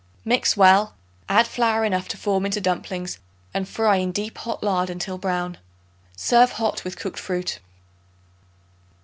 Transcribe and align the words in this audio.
Mix 0.25 0.57
well; 0.57 0.95
add 1.29 1.45
flour 1.45 1.85
enough 1.85 2.07
to 2.07 2.17
form 2.17 2.43
into 2.43 2.59
dumplings 2.59 3.19
and 3.53 3.69
fry 3.69 3.97
in 3.97 4.11
deep 4.11 4.35
hot 4.39 4.63
lard 4.63 4.89
until 4.89 5.19
brown. 5.19 5.59
Serve 6.17 6.53
hot 6.53 6.83
with 6.83 6.97
cooked 6.97 7.19
fruit. 7.19 7.59